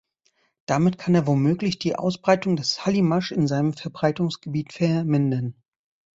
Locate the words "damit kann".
0.65-1.13